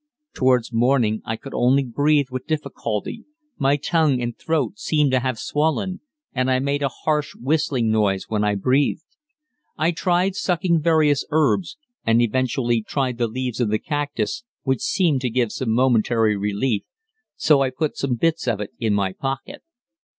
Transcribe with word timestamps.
Towards 0.33 0.73
morning 0.73 1.21
I 1.25 1.35
could 1.35 1.53
only 1.53 1.83
breathe 1.85 2.29
with 2.31 2.47
difficulty, 2.47 3.23
my 3.59 3.75
tongue 3.77 4.19
and 4.19 4.35
throat 4.35 4.79
seemed 4.79 5.11
to 5.11 5.19
have 5.19 5.37
swollen, 5.37 6.01
and 6.33 6.49
I 6.49 6.57
made 6.57 6.81
a 6.81 6.89
harsh 6.89 7.35
whistling 7.35 7.91
noise 7.91 8.23
when 8.27 8.43
I 8.43 8.55
breathed. 8.55 9.05
I 9.77 9.91
tried 9.91 10.33
sucking 10.33 10.81
various 10.81 11.23
herbs, 11.29 11.77
and 12.03 12.19
eventually 12.19 12.81
tried 12.81 13.19
the 13.19 13.27
leaves 13.27 13.59
of 13.61 13.69
the 13.69 13.77
cactus, 13.77 14.43
which 14.63 14.81
seemed 14.81 15.21
to 15.21 15.29
give 15.29 15.49
momentary 15.67 16.35
relief, 16.35 16.81
so 17.35 17.61
I 17.61 17.69
put 17.69 17.95
some 17.95 18.15
bits 18.15 18.47
of 18.47 18.59
it 18.59 18.71
in 18.79 18.95
my 18.95 19.13
pocket. 19.13 19.61